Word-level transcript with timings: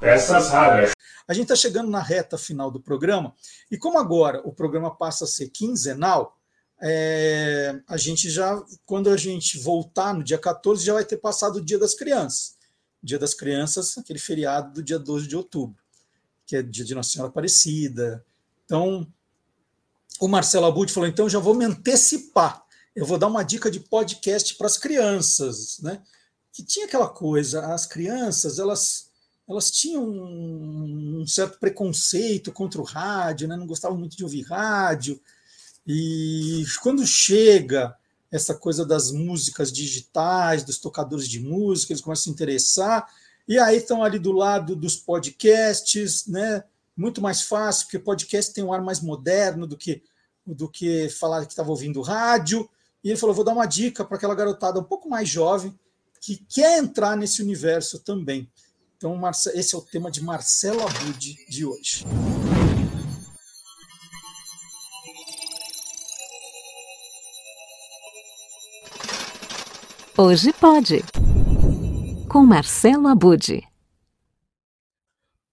Peças 0.00 0.50
raras. 0.50 0.92
A 1.26 1.32
gente 1.32 1.44
está 1.44 1.56
chegando 1.56 1.90
na 1.90 2.00
reta 2.00 2.36
final 2.36 2.70
do 2.70 2.80
programa, 2.80 3.34
e 3.70 3.78
como 3.78 3.98
agora 3.98 4.42
o 4.44 4.52
programa 4.52 4.94
passa 4.94 5.24
a 5.24 5.28
ser 5.28 5.48
quinzenal, 5.48 6.38
é, 6.80 7.80
a 7.88 7.96
gente 7.96 8.28
já, 8.28 8.62
quando 8.84 9.08
a 9.08 9.16
gente 9.16 9.58
voltar 9.58 10.12
no 10.12 10.22
dia 10.22 10.36
14, 10.36 10.84
já 10.84 10.92
vai 10.92 11.04
ter 11.04 11.16
passado 11.16 11.56
o 11.56 11.64
Dia 11.64 11.78
das 11.78 11.94
Crianças. 11.94 12.56
Dia 13.02 13.18
das 13.18 13.32
Crianças, 13.32 13.96
aquele 13.96 14.18
feriado 14.18 14.74
do 14.74 14.82
dia 14.82 14.98
12 14.98 15.26
de 15.26 15.36
outubro, 15.36 15.82
que 16.46 16.56
é 16.56 16.62
dia 16.62 16.84
de 16.84 16.94
Nossa 16.94 17.10
Senhora 17.10 17.30
Aparecida. 17.30 18.24
Então, 18.64 19.06
o 20.20 20.28
Marcelo 20.28 20.66
Abud 20.66 20.92
falou: 20.92 21.08
então 21.08 21.28
já 21.28 21.38
vou 21.38 21.54
me 21.54 21.64
antecipar. 21.64 22.64
Eu 22.94 23.06
vou 23.06 23.18
dar 23.18 23.26
uma 23.26 23.42
dica 23.42 23.70
de 23.70 23.80
podcast 23.80 24.54
para 24.56 24.66
as 24.66 24.78
crianças, 24.78 25.78
né? 25.80 26.02
Que 26.52 26.62
tinha 26.62 26.86
aquela 26.86 27.08
coisa, 27.08 27.74
as 27.74 27.86
crianças, 27.86 28.58
elas 28.58 29.10
elas 29.48 29.70
tinham 29.70 30.04
um 30.04 31.26
certo 31.26 31.58
preconceito 31.58 32.50
contra 32.52 32.80
o 32.80 32.84
rádio, 32.84 33.46
né? 33.46 33.56
não 33.56 33.66
gostavam 33.66 33.98
muito 33.98 34.16
de 34.16 34.24
ouvir 34.24 34.42
rádio. 34.42 35.20
E 35.86 36.64
quando 36.82 37.06
chega 37.06 37.94
essa 38.30 38.54
coisa 38.54 38.84
das 38.84 39.12
músicas 39.12 39.70
digitais, 39.70 40.64
dos 40.64 40.78
tocadores 40.78 41.28
de 41.28 41.40
música, 41.40 41.92
eles 41.92 42.02
começam 42.02 42.22
a 42.22 42.24
se 42.24 42.30
interessar, 42.30 43.06
e 43.46 43.58
aí 43.58 43.76
estão 43.76 44.02
ali 44.02 44.18
do 44.18 44.32
lado 44.32 44.74
dos 44.74 44.96
podcasts, 44.96 46.26
né? 46.26 46.64
Muito 46.96 47.20
mais 47.20 47.42
fácil, 47.42 47.86
porque 47.86 47.98
podcast 47.98 48.54
tem 48.54 48.64
um 48.64 48.72
ar 48.72 48.82
mais 48.82 49.00
moderno 49.00 49.66
do 49.66 49.76
que 49.76 50.02
do 50.46 50.68
que 50.68 51.08
falar 51.08 51.44
que 51.46 51.52
estava 51.52 51.70
ouvindo 51.70 52.02
rádio. 52.02 52.68
E 53.02 53.10
ele 53.10 53.18
falou: 53.18 53.34
vou 53.34 53.44
dar 53.44 53.52
uma 53.52 53.66
dica 53.66 54.04
para 54.04 54.16
aquela 54.16 54.34
garotada 54.34 54.80
um 54.80 54.84
pouco 54.84 55.08
mais 55.08 55.28
jovem 55.28 55.78
que 56.20 56.36
quer 56.48 56.78
entrar 56.78 57.16
nesse 57.16 57.42
universo 57.42 57.98
também. 57.98 58.50
Então, 59.06 59.20
esse 59.52 59.74
é 59.74 59.76
o 59.76 59.82
tema 59.82 60.10
de 60.10 60.24
Marcelo 60.24 60.80
Abud 60.80 61.36
de 61.46 61.66
hoje. 61.66 62.06
Hoje 70.16 70.54
pode. 70.54 71.04
Com 72.30 72.46
Marcelo 72.46 73.06
Abud. 73.08 73.62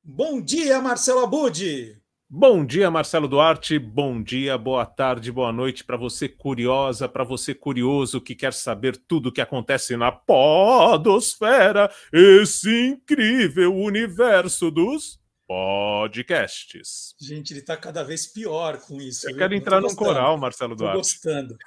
Bom 0.01 0.41
dia, 0.41 0.79
Marcelo 0.79 1.19
Abud. 1.19 2.00
Bom 2.33 2.65
dia, 2.65 2.89
Marcelo 2.89 3.27
Duarte. 3.27 3.77
Bom 3.77 4.23
dia, 4.23 4.57
boa 4.57 4.85
tarde, 4.85 5.29
boa 5.29 5.51
noite 5.51 5.83
para 5.83 5.97
você 5.97 6.29
curiosa, 6.29 7.09
para 7.09 7.25
você 7.25 7.53
curioso 7.53 8.21
que 8.21 8.33
quer 8.33 8.53
saber 8.53 8.95
tudo 8.95 9.27
o 9.27 9.31
que 9.33 9.41
acontece 9.41 9.97
na 9.97 10.13
podosfera, 10.13 11.93
esse 12.13 12.69
incrível 12.87 13.75
universo 13.75 14.71
dos 14.71 15.19
podcasts. 15.45 17.13
Gente, 17.19 17.51
ele 17.51 17.59
está 17.59 17.75
cada 17.75 18.01
vez 18.01 18.25
pior 18.27 18.79
com 18.79 19.01
isso. 19.01 19.29
Eu 19.29 19.35
quero 19.35 19.53
entrar 19.53 19.81
num 19.81 19.93
coral, 19.93 20.37
Marcelo 20.37 20.73
Duarte. 20.73 21.01
Estou 21.01 21.33
gostando. 21.33 21.57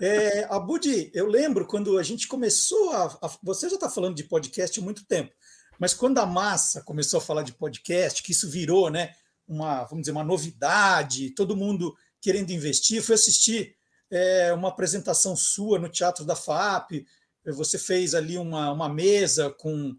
É, 0.00 0.44
Abud, 0.50 1.12
eu 1.14 1.28
lembro 1.28 1.68
quando 1.68 1.98
a 1.98 2.02
gente 2.02 2.26
começou 2.26 2.90
a, 2.90 3.04
a 3.22 3.30
você 3.40 3.68
já 3.68 3.76
está 3.76 3.88
falando 3.88 4.16
de 4.16 4.24
podcast 4.24 4.76
há 4.76 4.82
muito 4.82 5.06
tempo, 5.06 5.32
mas 5.78 5.94
quando 5.94 6.18
a 6.18 6.26
massa 6.26 6.82
começou 6.82 7.18
a 7.18 7.22
falar 7.22 7.44
de 7.44 7.52
podcast, 7.52 8.24
que 8.24 8.32
isso 8.32 8.50
virou, 8.50 8.90
né? 8.90 9.14
Uma, 9.46 9.84
vamos 9.84 10.02
dizer, 10.02 10.12
uma 10.12 10.24
novidade, 10.24 11.30
todo 11.30 11.56
mundo 11.56 11.94
querendo 12.20 12.50
investir. 12.50 13.02
Fui 13.02 13.14
assistir 13.14 13.76
é, 14.10 14.52
uma 14.52 14.68
apresentação 14.68 15.36
sua 15.36 15.78
no 15.78 15.88
Teatro 15.88 16.24
da 16.24 16.36
FAP. 16.36 17.06
Você 17.44 17.78
fez 17.78 18.14
ali 18.14 18.38
uma, 18.38 18.72
uma 18.72 18.88
mesa 18.88 19.50
com, 19.50 19.96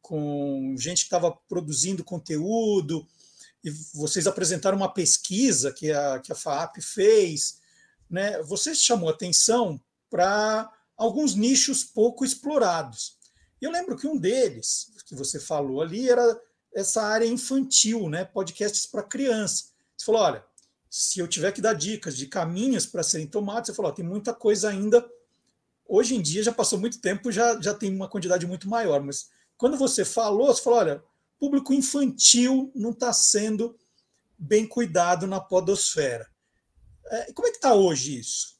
com 0.00 0.74
gente 0.78 1.00
que 1.00 1.06
estava 1.06 1.32
produzindo 1.48 2.04
conteúdo, 2.04 3.06
e 3.64 3.70
vocês 3.94 4.26
apresentaram 4.26 4.76
uma 4.76 4.92
pesquisa 4.92 5.72
que 5.72 5.90
a, 5.90 6.20
que 6.20 6.30
a 6.30 6.36
FAP 6.36 6.82
fez. 6.82 7.58
Né? 8.10 8.42
Você 8.42 8.74
chamou 8.74 9.08
atenção 9.08 9.80
para 10.10 10.70
alguns 10.96 11.34
nichos 11.34 11.82
pouco 11.82 12.24
explorados. 12.24 13.16
Eu 13.60 13.70
lembro 13.70 13.96
que 13.96 14.06
um 14.06 14.18
deles, 14.18 14.92
que 15.06 15.14
você 15.14 15.40
falou 15.40 15.80
ali, 15.80 16.10
era 16.10 16.38
essa 16.74 17.02
área 17.02 17.26
infantil, 17.26 18.08
né? 18.08 18.24
podcasts 18.24 18.86
para 18.86 19.02
criança. 19.02 19.66
Você 19.96 20.06
falou, 20.06 20.22
olha, 20.22 20.44
se 20.90 21.18
eu 21.20 21.28
tiver 21.28 21.52
que 21.52 21.60
dar 21.60 21.74
dicas 21.74 22.16
de 22.16 22.26
caminhos 22.26 22.86
para 22.86 23.02
serem 23.02 23.26
tomados, 23.26 23.68
você 23.68 23.74
falou, 23.74 23.92
tem 23.92 24.04
muita 24.04 24.34
coisa 24.34 24.70
ainda. 24.70 25.04
Hoje 25.86 26.14
em 26.14 26.22
dia 26.22 26.42
já 26.42 26.52
passou 26.52 26.78
muito 26.78 27.00
tempo, 27.00 27.30
já, 27.30 27.60
já 27.60 27.74
tem 27.74 27.94
uma 27.94 28.08
quantidade 28.08 28.46
muito 28.46 28.68
maior, 28.68 29.02
mas 29.02 29.28
quando 29.56 29.76
você 29.76 30.04
falou, 30.04 30.46
você 30.46 30.62
falou, 30.62 30.78
olha, 30.78 31.04
público 31.38 31.72
infantil 31.72 32.72
não 32.74 32.90
está 32.90 33.12
sendo 33.12 33.76
bem 34.38 34.66
cuidado 34.66 35.26
na 35.26 35.40
podosfera. 35.40 36.26
É, 37.06 37.32
como 37.32 37.48
é 37.48 37.50
que 37.50 37.56
está 37.56 37.74
hoje 37.74 38.18
isso? 38.18 38.54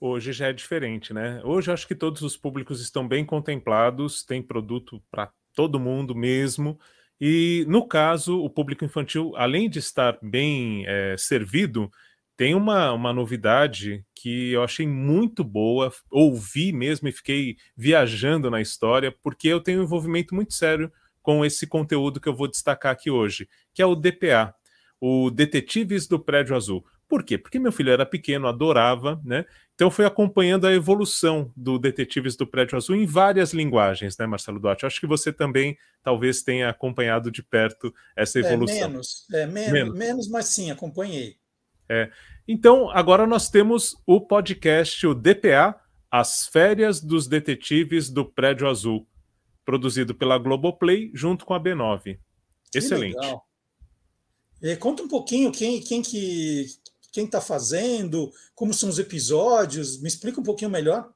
Hoje 0.00 0.32
já 0.32 0.48
é 0.48 0.52
diferente, 0.52 1.12
né? 1.12 1.42
Hoje 1.44 1.72
acho 1.72 1.88
que 1.88 1.94
todos 1.94 2.22
os 2.22 2.36
públicos 2.36 2.80
estão 2.80 3.06
bem 3.06 3.24
contemplados, 3.24 4.22
tem 4.22 4.42
produto 4.42 5.02
para 5.10 5.32
todo 5.54 5.80
mundo 5.80 6.14
mesmo. 6.14 6.78
E, 7.20 7.64
no 7.68 7.86
caso, 7.86 8.40
o 8.40 8.50
público 8.50 8.84
infantil, 8.84 9.32
além 9.36 9.70
de 9.70 9.78
estar 9.78 10.18
bem 10.20 10.84
é, 10.86 11.16
servido, 11.16 11.90
tem 12.36 12.54
uma, 12.54 12.92
uma 12.92 13.12
novidade 13.12 14.04
que 14.14 14.52
eu 14.52 14.62
achei 14.62 14.86
muito 14.86 15.44
boa, 15.44 15.92
ouvi 16.10 16.72
mesmo 16.72 17.08
e 17.08 17.12
fiquei 17.12 17.56
viajando 17.76 18.50
na 18.50 18.60
história, 18.60 19.14
porque 19.22 19.48
eu 19.48 19.60
tenho 19.60 19.80
um 19.80 19.84
envolvimento 19.84 20.34
muito 20.34 20.54
sério 20.54 20.90
com 21.22 21.44
esse 21.44 21.66
conteúdo 21.66 22.20
que 22.20 22.28
eu 22.28 22.34
vou 22.34 22.48
destacar 22.48 22.92
aqui 22.92 23.10
hoje, 23.10 23.48
que 23.72 23.80
é 23.80 23.86
o 23.86 23.94
DPA, 23.94 24.54
o 25.00 25.30
Detetives 25.30 26.06
do 26.06 26.18
Prédio 26.18 26.56
Azul. 26.56 26.84
Por 27.08 27.22
quê? 27.22 27.38
Porque 27.38 27.58
meu 27.58 27.70
filho 27.70 27.92
era 27.92 28.04
pequeno, 28.04 28.48
adorava, 28.48 29.20
né? 29.24 29.44
Então 29.74 29.90
foi 29.90 30.04
acompanhando 30.04 30.66
a 30.66 30.72
evolução 30.72 31.52
do 31.56 31.78
Detetives 31.78 32.36
do 32.36 32.46
Prédio 32.46 32.76
Azul 32.76 32.94
em 32.94 33.06
várias 33.06 33.52
linguagens, 33.52 34.16
né, 34.16 34.24
Marcelo 34.24 34.60
Duarte? 34.60 34.86
Acho 34.86 35.00
que 35.00 35.06
você 35.06 35.32
também 35.32 35.76
talvez 36.02 36.42
tenha 36.42 36.68
acompanhado 36.68 37.30
de 37.30 37.42
perto 37.42 37.92
essa 38.14 38.38
é, 38.38 38.42
evolução. 38.42 38.76
É, 38.76 38.88
menos, 38.88 39.26
é, 39.32 39.46
men 39.46 39.72
menos. 39.72 39.98
menos, 39.98 40.28
mas 40.28 40.46
sim, 40.46 40.70
acompanhei. 40.70 41.36
É. 41.88 42.10
Então, 42.46 42.88
agora 42.90 43.26
nós 43.26 43.50
temos 43.50 43.96
o 44.06 44.20
podcast, 44.20 45.06
o 45.06 45.14
DPA, 45.14 45.74
As 46.10 46.46
Férias 46.46 47.00
dos 47.00 47.26
Detetives 47.26 48.10
do 48.10 48.24
Prédio 48.24 48.68
Azul, 48.68 49.08
produzido 49.64 50.14
pela 50.14 50.38
Globoplay 50.38 51.10
junto 51.14 51.44
com 51.44 51.52
a 51.52 51.60
B9. 51.60 52.18
Excelente. 52.72 53.16
E 54.62 54.76
conta 54.76 55.02
um 55.02 55.08
pouquinho 55.08 55.50
quem, 55.50 55.80
quem 55.80 56.00
que 56.00 56.66
quem 57.14 57.26
está 57.26 57.40
fazendo, 57.40 58.32
como 58.56 58.74
são 58.74 58.88
os 58.88 58.98
episódios, 58.98 60.02
me 60.02 60.08
explica 60.08 60.40
um 60.40 60.42
pouquinho 60.42 60.68
melhor. 60.68 61.08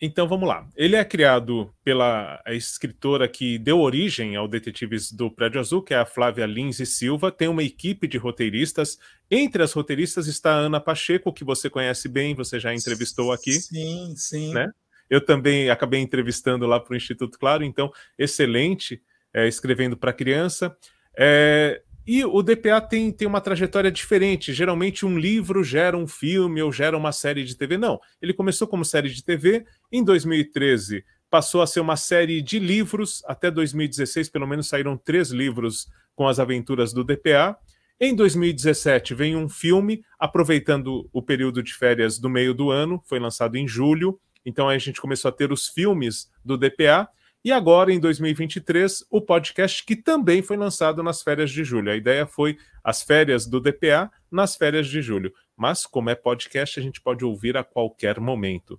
Então 0.00 0.28
vamos 0.28 0.46
lá. 0.46 0.68
Ele 0.76 0.94
é 0.94 1.02
criado 1.02 1.74
pela 1.82 2.40
escritora 2.48 3.26
que 3.26 3.58
deu 3.58 3.80
origem 3.80 4.36
ao 4.36 4.46
Detetives 4.46 5.10
do 5.10 5.30
Prédio 5.30 5.58
Azul, 5.58 5.82
que 5.82 5.94
é 5.94 5.96
a 5.96 6.04
Flávia 6.04 6.44
Lins 6.44 6.80
e 6.80 6.86
Silva. 6.86 7.32
Tem 7.32 7.48
uma 7.48 7.62
equipe 7.62 8.06
de 8.06 8.18
roteiristas. 8.18 8.98
Entre 9.30 9.62
as 9.62 9.72
roteiristas 9.72 10.26
está 10.26 10.52
a 10.52 10.58
Ana 10.58 10.80
Pacheco, 10.80 11.32
que 11.32 11.44
você 11.44 11.70
conhece 11.70 12.10
bem, 12.10 12.34
você 12.34 12.60
já 12.60 12.74
entrevistou 12.74 13.32
aqui. 13.32 13.54
Sim, 13.54 14.14
sim. 14.16 14.52
Né? 14.52 14.70
Eu 15.08 15.24
também 15.24 15.70
acabei 15.70 16.00
entrevistando 16.00 16.66
lá 16.66 16.78
para 16.78 16.92
o 16.92 16.96
Instituto 16.96 17.38
Claro, 17.38 17.64
então, 17.64 17.90
excelente, 18.18 19.02
é, 19.32 19.48
escrevendo 19.48 19.96
para 19.96 20.12
criança. 20.12 20.76
É, 21.18 21.82
e 22.10 22.24
o 22.24 22.42
DPA 22.42 22.80
tem, 22.80 23.12
tem 23.12 23.28
uma 23.28 23.38
trajetória 23.38 23.92
diferente. 23.92 24.54
Geralmente, 24.54 25.04
um 25.04 25.18
livro 25.18 25.62
gera 25.62 25.94
um 25.94 26.06
filme 26.06 26.62
ou 26.62 26.72
gera 26.72 26.96
uma 26.96 27.12
série 27.12 27.44
de 27.44 27.54
TV. 27.54 27.76
Não. 27.76 28.00
Ele 28.22 28.32
começou 28.32 28.66
como 28.66 28.82
série 28.82 29.10
de 29.10 29.22
TV. 29.22 29.66
Em 29.92 30.02
2013, 30.02 31.04
passou 31.28 31.60
a 31.60 31.66
ser 31.66 31.80
uma 31.80 31.96
série 31.96 32.40
de 32.40 32.58
livros. 32.58 33.22
Até 33.26 33.50
2016, 33.50 34.30
pelo 34.30 34.46
menos, 34.46 34.70
saíram 34.70 34.96
três 34.96 35.28
livros 35.28 35.86
com 36.16 36.26
as 36.26 36.38
aventuras 36.40 36.94
do 36.94 37.04
DPA. 37.04 37.54
Em 38.00 38.14
2017, 38.14 39.12
vem 39.12 39.36
um 39.36 39.46
filme, 39.46 40.02
aproveitando 40.18 41.10
o 41.12 41.20
período 41.20 41.62
de 41.62 41.74
férias 41.74 42.18
do 42.18 42.30
meio 42.30 42.54
do 42.54 42.70
ano. 42.70 43.02
Foi 43.04 43.18
lançado 43.18 43.56
em 43.56 43.68
julho. 43.68 44.18
Então, 44.46 44.66
a 44.66 44.78
gente 44.78 44.98
começou 44.98 45.28
a 45.28 45.32
ter 45.32 45.52
os 45.52 45.68
filmes 45.68 46.30
do 46.42 46.56
DPA. 46.56 47.06
E 47.44 47.52
agora, 47.52 47.92
em 47.92 48.00
2023, 48.00 49.04
o 49.10 49.20
podcast 49.20 49.84
que 49.84 49.94
também 49.94 50.42
foi 50.42 50.56
lançado 50.56 51.02
nas 51.02 51.22
férias 51.22 51.50
de 51.50 51.62
julho. 51.62 51.90
A 51.90 51.96
ideia 51.96 52.26
foi 52.26 52.58
as 52.82 53.02
férias 53.02 53.46
do 53.46 53.60
DPA 53.60 54.10
nas 54.30 54.56
férias 54.56 54.88
de 54.88 55.00
julho. 55.00 55.32
Mas, 55.56 55.86
como 55.86 56.10
é 56.10 56.14
podcast, 56.14 56.78
a 56.78 56.82
gente 56.82 57.00
pode 57.00 57.24
ouvir 57.24 57.56
a 57.56 57.64
qualquer 57.64 58.18
momento. 58.18 58.78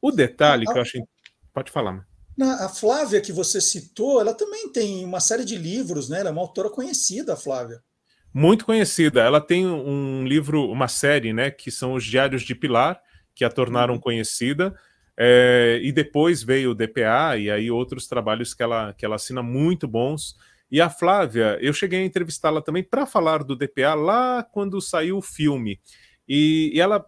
O 0.00 0.10
detalhe 0.10 0.66
que 0.66 0.72
eu 0.76 0.82
achei. 0.82 1.02
Pode 1.52 1.70
falar. 1.70 2.06
A 2.40 2.68
Flávia, 2.68 3.20
que 3.20 3.32
você 3.32 3.60
citou, 3.60 4.20
ela 4.20 4.34
também 4.34 4.68
tem 4.70 5.04
uma 5.04 5.20
série 5.20 5.44
de 5.44 5.56
livros, 5.56 6.08
né? 6.08 6.20
Ela 6.20 6.28
é 6.28 6.32
uma 6.32 6.42
autora 6.42 6.68
conhecida, 6.68 7.34
a 7.34 7.36
Flávia. 7.36 7.82
Muito 8.32 8.66
conhecida. 8.66 9.22
Ela 9.22 9.40
tem 9.40 9.66
um 9.66 10.26
livro, 10.26 10.68
uma 10.68 10.88
série, 10.88 11.32
né? 11.32 11.50
Que 11.50 11.70
são 11.70 11.94
os 11.94 12.04
Diários 12.04 12.42
de 12.42 12.54
Pilar, 12.54 13.00
que 13.34 13.44
a 13.44 13.50
tornaram 13.50 13.94
uhum. 13.94 14.00
conhecida. 14.00 14.74
É, 15.16 15.78
e 15.82 15.92
depois 15.92 16.42
veio 16.42 16.72
o 16.72 16.74
DPA 16.74 17.36
e 17.38 17.50
aí 17.50 17.70
outros 17.70 18.06
trabalhos 18.06 18.52
que 18.52 18.62
ela, 18.62 18.92
que 18.92 19.04
ela 19.04 19.16
assina 19.16 19.42
muito 19.42 19.86
bons. 19.86 20.36
E 20.70 20.80
a 20.80 20.90
Flávia, 20.90 21.58
eu 21.60 21.72
cheguei 21.72 22.00
a 22.00 22.04
entrevistá-la 22.04 22.60
também 22.60 22.82
para 22.82 23.06
falar 23.06 23.44
do 23.44 23.54
DPA 23.54 23.94
lá 23.94 24.42
quando 24.42 24.80
saiu 24.80 25.18
o 25.18 25.22
filme. 25.22 25.80
E, 26.28 26.72
e, 26.74 26.80
ela 26.80 27.04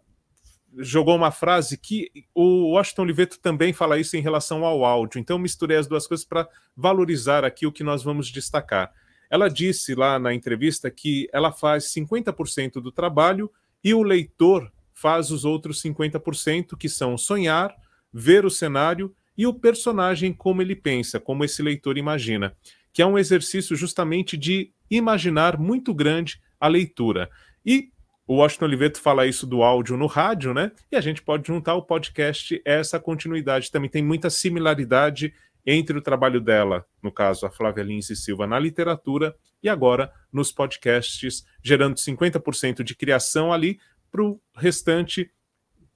jogou 0.79 1.17
uma 1.17 1.31
frase 1.31 1.77
que 1.79 2.11
o 2.35 2.75
Washington 2.75 3.03
Oliveto 3.03 3.41
também 3.41 3.73
fala 3.73 3.99
isso 3.99 4.17
em 4.17 4.21
relação 4.21 4.65
ao 4.65 4.85
áudio. 4.85 5.19
Então, 5.19 5.39
misturei 5.39 5.79
as 5.79 5.87
duas 5.87 6.07
coisas 6.07 6.25
para 6.25 6.49
valorizar 6.77 7.45
aqui 7.45 7.67
o 7.67 7.73
que 7.73 7.83
nós 7.83 8.03
vamos 8.03 8.29
destacar. 8.29 8.93
Ela 9.29 9.49
disse 9.49 9.95
lá 9.95 10.19
na 10.19 10.33
entrevista 10.33 10.91
que 10.91 11.29
ela 11.33 11.51
faz 11.51 11.93
50% 11.93 12.75
do 12.75 12.93
trabalho 12.93 13.51
e 13.83 13.95
o 13.95 14.03
leitor 14.03 14.71
faz 14.93 15.31
os 15.31 15.45
outros 15.45 15.83
50%, 15.83 16.77
que 16.77 16.89
são 16.89 17.19
sonhar, 17.19 17.75
ver 18.13 18.45
o 18.45 18.51
cenário 18.51 19.15
e 19.37 19.47
o 19.47 19.55
personagem 19.55 20.33
como 20.33 20.63
ele 20.63 20.75
pensa, 20.75 21.21
como 21.21 21.45
esse 21.45 21.63
leitor 21.63 21.99
imagina, 21.99 22.57
que 22.93 23.03
é 23.03 23.07
um 23.07 23.19
exercício 23.19 23.77
justamente 23.77 24.37
de 24.37 24.73
imaginar 24.91 25.59
muito 25.59 25.93
grande 25.93 26.41
a 26.59 26.69
leitura. 26.69 27.29
E 27.65 27.91
o 28.27 28.37
Washington 28.37 28.65
Oliveto 28.65 29.01
fala 29.01 29.27
isso 29.27 29.47
do 29.47 29.63
áudio 29.63 29.97
no 29.97 30.07
rádio, 30.07 30.53
né? 30.53 30.73
E 30.91 30.97
a 30.97 31.01
gente 31.01 31.23
pode 31.23 31.47
juntar 31.47 31.75
o 31.75 31.83
podcast 31.83 32.61
essa 32.65 32.99
continuidade. 32.99 33.71
Também 33.71 33.91
tem 33.91 34.03
muita 34.03 34.31
similaridade 34.31 35.33
entre 35.65 35.99
o 35.99 36.03
trabalho 36.03 36.41
dela, 36.41 36.87
no 37.03 37.11
caso 37.13 37.45
a 37.45 37.51
Flávia 37.51 37.83
Lins 37.83 38.09
e 38.09 38.17
Silva, 38.17 38.47
na 38.47 38.59
literatura, 38.59 39.35
e 39.63 39.69
agora 39.69 40.13
nos 40.33 40.53
podcasts, 40.53 41.45
gerando 41.63 41.97
50% 41.97 42.83
de 42.83 42.95
criação 42.95 43.53
ali 43.53 43.79
para 44.11 44.23
o 44.23 44.41
restante 44.57 45.31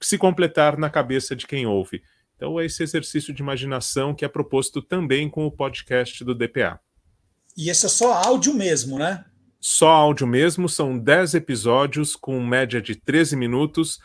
se 0.01 0.17
completar 0.17 0.77
na 0.77 0.89
cabeça 0.89 1.35
de 1.35 1.45
quem 1.45 1.65
ouve. 1.65 2.01
Então, 2.35 2.59
é 2.59 2.65
esse 2.65 2.81
exercício 2.81 3.33
de 3.33 3.41
imaginação 3.41 4.15
que 4.15 4.25
é 4.25 4.27
proposto 4.27 4.81
também 4.81 5.29
com 5.29 5.45
o 5.45 5.51
podcast 5.51 6.23
do 6.23 6.33
DPA. 6.33 6.79
E 7.55 7.69
esse 7.69 7.85
é 7.85 7.89
só 7.89 8.13
áudio 8.13 8.53
mesmo, 8.53 8.97
né? 8.97 9.25
Só 9.59 9.89
áudio 9.89 10.25
mesmo, 10.25 10.67
são 10.67 10.97
10 10.97 11.35
episódios 11.35 12.15
com 12.15 12.43
média 12.43 12.81
de 12.81 12.95
13 12.95 13.35
minutos. 13.35 13.99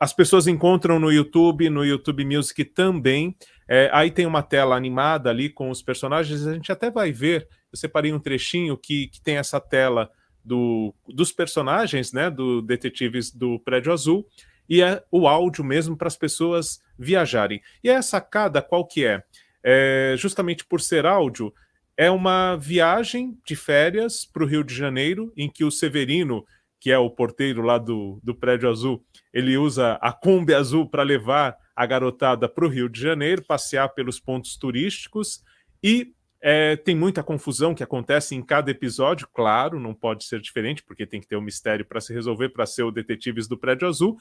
As 0.00 0.14
pessoas 0.14 0.46
encontram 0.46 0.98
no 0.98 1.12
YouTube, 1.12 1.68
no 1.68 1.84
YouTube 1.84 2.24
Music 2.24 2.64
também. 2.64 3.36
É, 3.68 3.90
aí 3.92 4.10
tem 4.10 4.24
uma 4.24 4.42
tela 4.42 4.76
animada 4.76 5.28
ali 5.28 5.50
com 5.50 5.70
os 5.70 5.82
personagens, 5.82 6.46
a 6.46 6.54
gente 6.54 6.72
até 6.72 6.90
vai 6.90 7.12
ver. 7.12 7.46
Eu 7.70 7.78
separei 7.78 8.12
um 8.12 8.18
trechinho 8.18 8.78
que, 8.78 9.08
que 9.08 9.20
tem 9.20 9.36
essa 9.36 9.60
tela 9.60 10.10
do, 10.44 10.94
dos 11.08 11.32
personagens, 11.32 12.12
né, 12.12 12.30
do 12.30 12.62
Detetives 12.62 13.30
do 13.30 13.58
Prédio 13.60 13.92
Azul, 13.92 14.26
e 14.68 14.82
é 14.82 15.02
o 15.10 15.26
áudio 15.26 15.64
mesmo 15.64 15.96
para 15.96 16.08
as 16.08 16.16
pessoas 16.16 16.82
viajarem. 16.98 17.60
E 17.82 17.90
a 17.90 18.02
sacada 18.02 18.62
qual 18.62 18.86
que 18.86 19.04
é? 19.04 19.22
é? 19.62 20.14
Justamente 20.18 20.64
por 20.64 20.80
ser 20.80 21.06
áudio, 21.06 21.52
é 21.96 22.10
uma 22.10 22.56
viagem 22.56 23.38
de 23.46 23.54
férias 23.54 24.24
para 24.24 24.42
o 24.42 24.46
Rio 24.46 24.64
de 24.64 24.74
Janeiro, 24.74 25.32
em 25.36 25.48
que 25.48 25.64
o 25.64 25.70
Severino, 25.70 26.44
que 26.80 26.90
é 26.90 26.98
o 26.98 27.10
porteiro 27.10 27.62
lá 27.62 27.78
do, 27.78 28.20
do 28.22 28.34
prédio 28.34 28.68
azul, 28.68 29.04
ele 29.32 29.56
usa 29.56 29.92
a 30.00 30.12
Kombi 30.12 30.54
azul 30.54 30.88
para 30.88 31.02
levar 31.02 31.56
a 31.74 31.86
garotada 31.86 32.48
para 32.48 32.64
o 32.64 32.68
Rio 32.68 32.88
de 32.88 33.00
Janeiro, 33.00 33.44
passear 33.44 33.88
pelos 33.90 34.20
pontos 34.20 34.56
turísticos 34.56 35.42
e 35.82 36.12
é, 36.46 36.76
tem 36.76 36.94
muita 36.94 37.22
confusão 37.22 37.74
que 37.74 37.82
acontece 37.82 38.34
em 38.34 38.42
cada 38.42 38.70
episódio, 38.70 39.26
claro, 39.32 39.80
não 39.80 39.94
pode 39.94 40.24
ser 40.24 40.42
diferente, 40.42 40.82
porque 40.82 41.06
tem 41.06 41.18
que 41.18 41.26
ter 41.26 41.36
um 41.36 41.40
mistério 41.40 41.86
para 41.86 42.02
se 42.02 42.12
resolver 42.12 42.50
para 42.50 42.66
ser 42.66 42.82
o 42.82 42.90
Detetives 42.90 43.48
do 43.48 43.56
Prédio 43.56 43.88
Azul. 43.88 44.18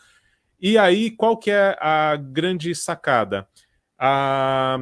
E 0.59 0.77
aí, 0.77 1.11
qual 1.11 1.38
que 1.38 1.51
é 1.51 1.77
a 1.79 2.15
grande 2.15 2.73
sacada? 2.73 3.47
A... 3.97 4.77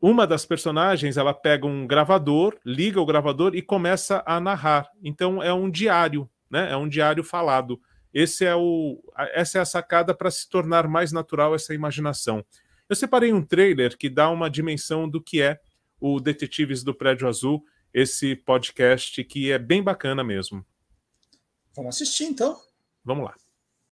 Uma 0.00 0.26
das 0.26 0.46
personagens, 0.46 1.16
ela 1.16 1.34
pega 1.34 1.66
um 1.66 1.86
gravador, 1.86 2.58
liga 2.64 3.00
o 3.00 3.06
gravador 3.06 3.54
e 3.54 3.60
começa 3.60 4.22
a 4.26 4.40
narrar. 4.40 4.88
Então, 5.02 5.42
é 5.42 5.52
um 5.52 5.70
diário, 5.70 6.28
né? 6.50 6.72
É 6.72 6.76
um 6.76 6.88
diário 6.88 7.22
falado. 7.22 7.80
Esse 8.12 8.44
é 8.44 8.54
o, 8.54 9.00
essa 9.34 9.58
é 9.58 9.60
a 9.60 9.64
sacada 9.64 10.14
para 10.14 10.30
se 10.30 10.48
tornar 10.48 10.88
mais 10.88 11.12
natural 11.12 11.54
essa 11.54 11.74
imaginação. 11.74 12.44
Eu 12.88 12.96
separei 12.96 13.32
um 13.32 13.44
trailer 13.44 13.96
que 13.96 14.08
dá 14.08 14.28
uma 14.30 14.50
dimensão 14.50 15.08
do 15.08 15.22
que 15.22 15.40
é 15.40 15.60
o 16.00 16.18
Detetives 16.18 16.82
do 16.82 16.94
Prédio 16.94 17.28
Azul, 17.28 17.62
esse 17.94 18.34
podcast 18.34 19.22
que 19.22 19.52
é 19.52 19.58
bem 19.58 19.82
bacana 19.82 20.24
mesmo. 20.24 20.64
Vamos 21.76 21.94
assistir 21.94 22.24
então. 22.24 22.58
Vamos 23.04 23.26
lá. 23.26 23.34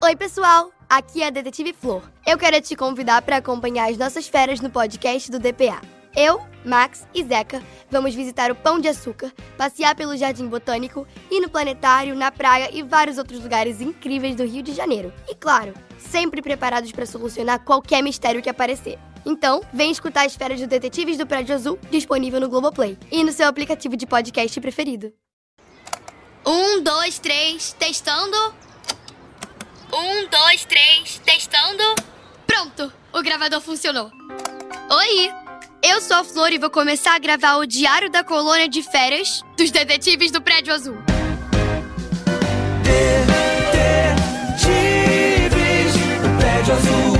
Oi, 0.00 0.14
pessoal! 0.14 0.70
Aqui 0.88 1.24
é 1.24 1.26
a 1.26 1.30
Detetive 1.30 1.72
Flor. 1.72 2.08
Eu 2.24 2.38
quero 2.38 2.60
te 2.60 2.76
convidar 2.76 3.20
para 3.20 3.38
acompanhar 3.38 3.90
as 3.90 3.98
nossas 3.98 4.28
férias 4.28 4.60
no 4.60 4.70
podcast 4.70 5.28
do 5.28 5.40
DPA. 5.40 5.80
Eu, 6.14 6.40
Max 6.64 7.04
e 7.12 7.24
Zeca 7.24 7.60
vamos 7.90 8.14
visitar 8.14 8.48
o 8.48 8.54
Pão 8.54 8.78
de 8.78 8.86
Açúcar, 8.86 9.32
passear 9.56 9.96
pelo 9.96 10.16
Jardim 10.16 10.46
Botânico, 10.46 11.04
ir 11.28 11.40
no 11.40 11.50
planetário, 11.50 12.14
na 12.14 12.30
praia 12.30 12.70
e 12.72 12.80
vários 12.80 13.18
outros 13.18 13.42
lugares 13.42 13.80
incríveis 13.80 14.36
do 14.36 14.44
Rio 14.44 14.62
de 14.62 14.72
Janeiro. 14.72 15.12
E 15.28 15.34
claro, 15.34 15.74
sempre 15.98 16.40
preparados 16.40 16.92
para 16.92 17.04
solucionar 17.04 17.64
qualquer 17.64 18.00
mistério 18.00 18.40
que 18.40 18.48
aparecer. 18.48 19.00
Então, 19.26 19.62
vem 19.72 19.90
escutar 19.90 20.24
as 20.24 20.36
férias 20.36 20.60
dos 20.60 20.68
Detetives 20.68 21.18
do 21.18 21.26
Prédio 21.26 21.56
Azul, 21.56 21.76
disponível 21.90 22.38
no 22.38 22.48
Globoplay 22.48 22.96
e 23.10 23.24
no 23.24 23.32
seu 23.32 23.48
aplicativo 23.48 23.96
de 23.96 24.06
podcast 24.06 24.60
preferido. 24.60 25.12
Um, 26.46 26.80
dois, 26.84 27.18
três, 27.18 27.72
testando. 27.72 28.67
Um, 29.92 30.28
dois, 30.28 30.66
três, 30.66 31.18
testando. 31.24 31.82
Pronto, 32.46 32.92
o 33.10 33.22
gravador 33.22 33.60
funcionou. 33.62 34.10
Oi, 34.90 35.32
eu 35.82 36.00
sou 36.02 36.18
a 36.18 36.24
Flor 36.24 36.52
e 36.52 36.58
vou 36.58 36.68
começar 36.68 37.14
a 37.14 37.18
gravar 37.18 37.56
o 37.56 37.66
Diário 37.66 38.10
da 38.10 38.22
Colônia 38.22 38.68
de 38.68 38.82
Férias 38.82 39.42
dos 39.56 39.70
Detetives 39.70 40.30
do 40.30 40.42
Prédio 40.42 40.74
Azul. 40.74 40.98
Detetives 44.52 44.72
do 46.20 46.38
Prédio 46.38 46.74
Azul. 46.74 47.18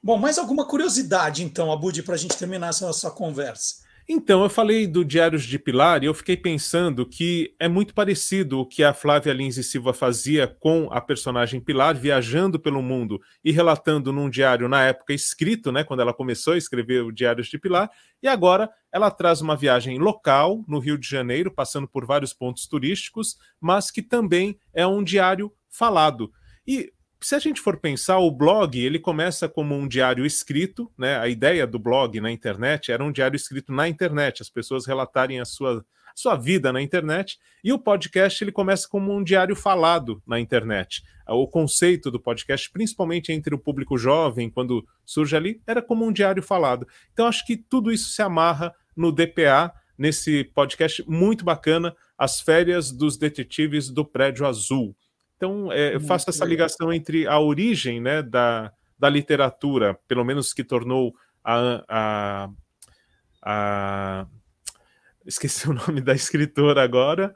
Bom, 0.00 0.16
mais 0.16 0.38
alguma 0.38 0.64
curiosidade, 0.64 1.42
então, 1.42 1.72
Abud, 1.72 2.00
para 2.04 2.14
a 2.14 2.18
gente 2.18 2.36
terminar 2.36 2.68
essa 2.68 2.86
nossa 2.86 3.10
conversa? 3.10 3.85
Então, 4.08 4.44
eu 4.44 4.48
falei 4.48 4.86
do 4.86 5.04
Diários 5.04 5.44
de 5.44 5.58
Pilar 5.58 6.00
e 6.04 6.06
eu 6.06 6.14
fiquei 6.14 6.36
pensando 6.36 7.04
que 7.04 7.56
é 7.58 7.66
muito 7.66 7.92
parecido 7.92 8.60
o 8.60 8.66
que 8.66 8.84
a 8.84 8.94
Flávia 8.94 9.32
Lins 9.32 9.56
e 9.56 9.64
Silva 9.64 9.92
fazia 9.92 10.46
com 10.46 10.88
a 10.92 11.00
personagem 11.00 11.60
Pilar, 11.60 11.96
viajando 11.96 12.56
pelo 12.60 12.80
mundo 12.80 13.20
e 13.44 13.50
relatando 13.50 14.12
num 14.12 14.30
diário 14.30 14.68
na 14.68 14.84
época 14.84 15.12
escrito, 15.12 15.72
né, 15.72 15.82
quando 15.82 16.02
ela 16.02 16.14
começou 16.14 16.52
a 16.52 16.56
escrever 16.56 17.02
o 17.02 17.10
Diários 17.10 17.48
de 17.48 17.58
Pilar, 17.58 17.90
e 18.22 18.28
agora 18.28 18.70
ela 18.92 19.10
traz 19.10 19.40
uma 19.40 19.56
viagem 19.56 19.98
local 19.98 20.64
no 20.68 20.78
Rio 20.78 20.96
de 20.96 21.08
Janeiro, 21.08 21.50
passando 21.50 21.88
por 21.88 22.06
vários 22.06 22.32
pontos 22.32 22.68
turísticos, 22.68 23.36
mas 23.60 23.90
que 23.90 24.02
também 24.02 24.56
é 24.72 24.86
um 24.86 25.02
diário 25.02 25.52
falado. 25.68 26.30
E 26.64 26.92
se 27.20 27.34
a 27.34 27.38
gente 27.38 27.60
for 27.60 27.78
pensar, 27.78 28.18
o 28.18 28.30
blog 28.30 28.78
ele 28.78 28.98
começa 28.98 29.48
como 29.48 29.74
um 29.74 29.88
diário 29.88 30.26
escrito, 30.26 30.90
né? 30.98 31.18
A 31.18 31.28
ideia 31.28 31.66
do 31.66 31.78
blog 31.78 32.20
na 32.20 32.30
internet 32.30 32.92
era 32.92 33.02
um 33.02 33.10
diário 33.10 33.36
escrito 33.36 33.72
na 33.72 33.88
internet, 33.88 34.42
as 34.42 34.50
pessoas 34.50 34.86
relatarem 34.86 35.40
a 35.40 35.44
sua, 35.44 35.84
sua 36.14 36.36
vida 36.36 36.72
na 36.72 36.82
internet, 36.82 37.38
e 37.64 37.72
o 37.72 37.78
podcast 37.78 38.42
ele 38.42 38.52
começa 38.52 38.88
como 38.88 39.14
um 39.14 39.24
diário 39.24 39.56
falado 39.56 40.22
na 40.26 40.38
internet. 40.38 41.02
O 41.28 41.48
conceito 41.48 42.10
do 42.10 42.20
podcast, 42.20 42.70
principalmente 42.70 43.32
entre 43.32 43.54
o 43.54 43.58
público 43.58 43.98
jovem, 43.98 44.50
quando 44.50 44.86
surge 45.04 45.34
ali, 45.34 45.60
era 45.66 45.82
como 45.82 46.04
um 46.04 46.12
diário 46.12 46.42
falado. 46.42 46.86
Então 47.12 47.26
acho 47.26 47.44
que 47.44 47.56
tudo 47.56 47.90
isso 47.90 48.10
se 48.10 48.22
amarra 48.22 48.72
no 48.96 49.10
DPA, 49.10 49.72
nesse 49.98 50.44
podcast 50.44 51.02
muito 51.08 51.44
bacana, 51.44 51.96
As 52.16 52.40
Férias 52.40 52.92
dos 52.92 53.16
Detetives 53.16 53.88
do 53.88 54.04
Prédio 54.04 54.46
Azul. 54.46 54.94
Então, 55.36 55.70
é, 55.70 55.94
eu 55.94 56.00
faço 56.00 56.30
essa 56.30 56.44
ligação 56.44 56.92
entre 56.92 57.26
a 57.26 57.38
origem 57.38 58.00
né, 58.00 58.22
da, 58.22 58.72
da 58.98 59.08
literatura, 59.08 59.98
pelo 60.08 60.24
menos 60.24 60.52
que 60.52 60.64
tornou 60.64 61.14
a, 61.44 61.84
a, 61.88 62.50
a, 63.42 64.26
Esqueci 65.26 65.68
o 65.70 65.74
nome 65.74 66.00
da 66.00 66.14
escritora 66.14 66.82
agora, 66.82 67.34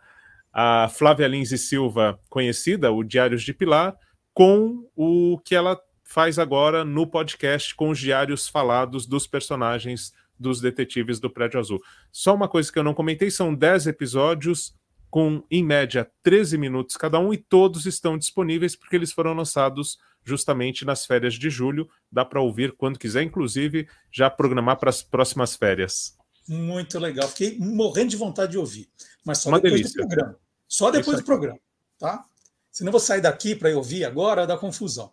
a 0.52 0.88
Flávia 0.88 1.28
Lins 1.28 1.52
e 1.52 1.58
Silva, 1.58 2.18
conhecida, 2.28 2.90
o 2.90 3.04
Diários 3.04 3.42
de 3.42 3.52
Pilar, 3.52 3.96
com 4.32 4.88
o 4.96 5.38
que 5.44 5.54
ela 5.54 5.78
faz 6.02 6.38
agora 6.38 6.84
no 6.84 7.06
podcast 7.06 7.74
com 7.74 7.90
os 7.90 7.98
diários 7.98 8.48
falados 8.48 9.06
dos 9.06 9.26
personagens 9.26 10.12
dos 10.36 10.60
detetives 10.60 11.20
do 11.20 11.30
Prédio 11.30 11.60
Azul. 11.60 11.80
Só 12.10 12.34
uma 12.34 12.48
coisa 12.48 12.72
que 12.72 12.78
eu 12.78 12.82
não 12.82 12.94
comentei: 12.94 13.30
são 13.30 13.54
10 13.54 13.86
episódios 13.88 14.74
com, 15.10 15.42
em 15.50 15.62
média, 15.62 16.10
13 16.22 16.56
minutos 16.56 16.96
cada 16.96 17.18
um, 17.18 17.32
e 17.32 17.36
todos 17.36 17.84
estão 17.86 18.16
disponíveis 18.16 18.76
porque 18.76 18.96
eles 18.96 19.12
foram 19.12 19.34
lançados 19.34 19.98
justamente 20.24 20.84
nas 20.84 21.04
férias 21.04 21.34
de 21.34 21.50
julho. 21.50 21.88
Dá 22.10 22.24
para 22.24 22.40
ouvir 22.40 22.72
quando 22.72 22.98
quiser, 22.98 23.22
inclusive 23.22 23.88
já 24.12 24.30
programar 24.30 24.78
para 24.78 24.90
as 24.90 25.02
próximas 25.02 25.56
férias. 25.56 26.16
Muito 26.46 26.98
legal. 26.98 27.28
Fiquei 27.28 27.58
morrendo 27.58 28.10
de 28.10 28.16
vontade 28.16 28.52
de 28.52 28.58
ouvir. 28.58 28.88
Mas 29.24 29.38
só 29.38 29.48
Uma 29.48 29.60
depois 29.60 29.80
delícia. 29.80 30.02
do 30.02 30.08
programa. 30.08 30.36
Só 30.66 30.90
depois 30.90 31.18
do 31.18 31.24
programa, 31.24 31.58
tá? 31.98 32.24
Senão 32.70 32.88
eu 32.88 32.92
vou 32.92 33.00
sair 33.00 33.20
daqui 33.20 33.56
para 33.56 33.76
ouvir 33.76 34.04
agora, 34.04 34.46
dá 34.46 34.56
confusão. 34.56 35.12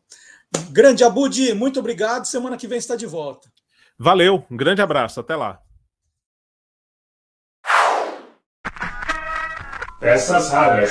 Grande 0.70 1.04
Abudi, 1.04 1.54
muito 1.54 1.80
obrigado. 1.80 2.26
Semana 2.26 2.58
que 2.58 2.68
vem 2.68 2.78
está 2.78 2.96
de 2.96 3.06
volta. 3.06 3.52
Valeu, 3.98 4.46
um 4.50 4.56
grande 4.56 4.82
abraço, 4.82 5.20
até 5.20 5.36
lá. 5.36 5.60
Peças 10.00 10.52
raras. 10.52 10.86